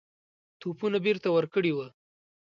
[0.59, 1.87] توپونه بیرته ورکړي وه.